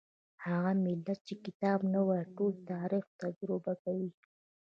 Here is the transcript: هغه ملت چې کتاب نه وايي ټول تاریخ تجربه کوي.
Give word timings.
هغه 0.45 0.71
ملت 0.85 1.19
چې 1.27 1.33
کتاب 1.45 1.79
نه 1.93 2.01
وايي 2.07 2.25
ټول 2.35 2.53
تاریخ 2.71 3.05
تجربه 3.21 3.73
کوي. 3.83 4.09